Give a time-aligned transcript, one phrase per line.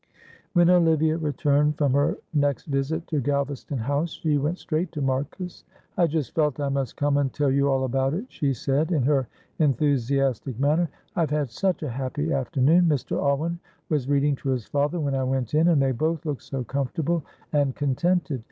[0.53, 5.63] When Olivia returned from her next visit to Galvaston House she went straight to Marcus.
[5.95, 9.03] "I just felt I must come and tell you all about it," she said in
[9.03, 9.27] her
[9.59, 10.89] enthusiastic manner.
[11.15, 12.85] "I have had such a happy afternoon.
[12.85, 13.15] Mr.
[13.21, 13.59] Alwyn
[13.89, 17.23] was reading to his father when I went in, and they both looked so comfortable
[17.53, 18.39] and contented.